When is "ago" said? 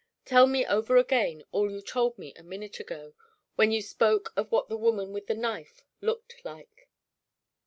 2.79-3.13